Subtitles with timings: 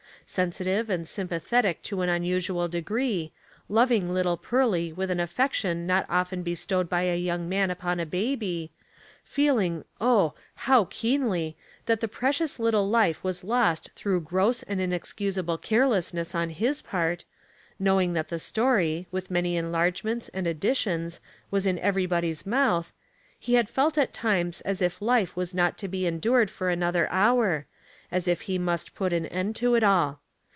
[0.27, 3.33] Sensitive and sympathetic to an unusual de gree,
[3.67, 8.05] loving little Pearly with an affection not often bestowed by a young man upon a
[8.05, 8.71] baby,
[9.25, 10.33] feeling, oh!
[10.55, 16.33] how keenly, that the precious little life was lost through gross and inexcusable care lessness
[16.33, 17.25] on his part,
[17.77, 22.93] knowing that the story, with many enlargements and additions, was in everybody's mouth,
[23.37, 27.09] he had felt at times as if life was not to be endured for another
[27.09, 27.65] hour,
[28.09, 30.19] as if he must put an end to it all.